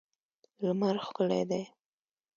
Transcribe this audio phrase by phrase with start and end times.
[0.65, 1.63] لمر ښکلی دی.